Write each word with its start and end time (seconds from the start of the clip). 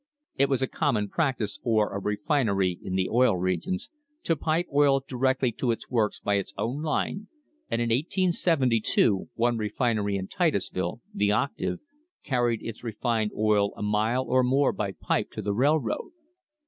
It 0.35 0.49
was 0.49 0.63
a 0.63 0.67
common 0.67 1.09
practice 1.09 1.57
for 1.61 1.93
a 1.93 1.99
refinery 2.01 2.79
in 2.81 2.95
the 2.95 3.07
Oil 3.07 3.37
Regions 3.37 3.91
to 4.23 4.35
pipe 4.35 4.65
oil 4.73 5.03
directly 5.07 5.51
to 5.51 5.69
its 5.69 5.91
works 5.91 6.19
by 6.19 6.37
its 6.37 6.55
own 6.57 6.81
line, 6.81 7.27
and 7.69 7.79
in 7.83 7.89
1872 7.89 9.29
one 9.35 9.57
refinery 9.59 10.15
in 10.15 10.27
Titusville, 10.27 11.01
the 11.13 11.31
Octave, 11.31 11.81
carried 12.23 12.63
its 12.63 12.83
refined 12.83 13.29
oil 13.37 13.73
a 13.77 13.83
mile 13.83 14.25
or 14.27 14.41
more 14.43 14.73
by 14.73 14.91
pipe 14.93 15.29
to 15.29 15.41
the 15.43 15.53
railroad. 15.53 16.09